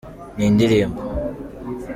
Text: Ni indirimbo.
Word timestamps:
Ni 0.35 0.43
indirimbo. 0.49 1.01